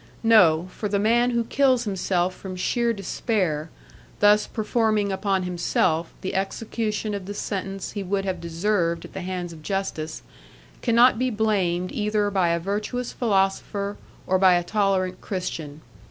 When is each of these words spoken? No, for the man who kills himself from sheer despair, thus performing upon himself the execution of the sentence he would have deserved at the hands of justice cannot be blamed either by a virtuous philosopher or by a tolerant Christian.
No, 0.23 0.67
for 0.71 0.89
the 0.89 0.97
man 0.97 1.29
who 1.29 1.43
kills 1.43 1.83
himself 1.83 2.33
from 2.33 2.55
sheer 2.55 2.91
despair, 2.91 3.69
thus 4.19 4.47
performing 4.47 5.11
upon 5.11 5.43
himself 5.43 6.11
the 6.21 6.33
execution 6.33 7.13
of 7.13 7.27
the 7.27 7.35
sentence 7.35 7.91
he 7.91 8.01
would 8.01 8.25
have 8.25 8.41
deserved 8.41 9.05
at 9.05 9.13
the 9.13 9.21
hands 9.21 9.53
of 9.53 9.61
justice 9.61 10.23
cannot 10.81 11.19
be 11.19 11.29
blamed 11.29 11.91
either 11.91 12.31
by 12.31 12.49
a 12.49 12.59
virtuous 12.59 13.13
philosopher 13.13 13.95
or 14.25 14.39
by 14.39 14.55
a 14.55 14.63
tolerant 14.63 15.21
Christian. 15.21 15.81